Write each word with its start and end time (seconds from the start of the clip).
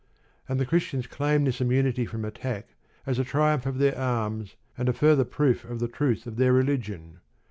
And 0.49 0.59
the 0.59 0.65
Christians 0.65 1.05
claim 1.05 1.43
this 1.45 1.61
immunity 1.61 2.07
from 2.07 2.25
attack 2.25 2.69
as 3.05 3.19
a 3.19 3.23
triumph 3.23 3.67
of 3.67 3.77
their 3.77 3.95
arms, 3.95 4.55
and 4.75 4.89
a 4.89 4.93
further 4.93 5.25
proof 5.25 5.63
of 5.63 5.79
the 5.79 5.87
truth 5.87 6.25
of 6.25 6.37
their 6.37 6.53
religion. 6.53 7.19